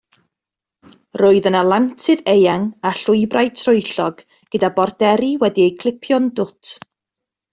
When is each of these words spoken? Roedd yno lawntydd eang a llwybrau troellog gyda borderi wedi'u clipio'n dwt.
Roedd 1.21 1.49
yno 1.49 1.59
lawntydd 1.67 2.23
eang 2.33 2.65
a 2.91 2.95
llwybrau 3.01 3.51
troellog 3.59 4.25
gyda 4.55 4.73
borderi 4.81 5.31
wedi'u 5.45 5.77
clipio'n 5.85 6.33
dwt. 6.41 6.75